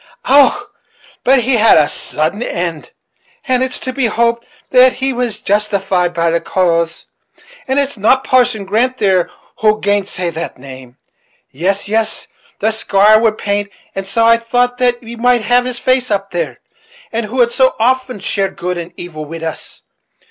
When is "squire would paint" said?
12.71-13.69